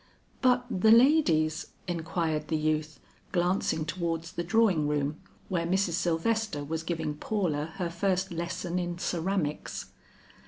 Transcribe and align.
"But 0.41 0.65
the 0.71 0.89
ladies," 0.89 1.67
inquired 1.87 2.47
the 2.47 2.57
youth 2.57 2.99
glancing 3.31 3.85
towards 3.85 4.31
the 4.31 4.43
drawing 4.43 4.87
room 4.87 5.21
where 5.47 5.67
Mrs. 5.67 5.91
Sylvester 5.93 6.63
was 6.63 6.81
giving 6.81 7.13
Paula 7.17 7.73
her 7.75 7.91
first 7.91 8.31
lesson 8.31 8.79
in 8.79 8.97
ceramics. 8.97 9.91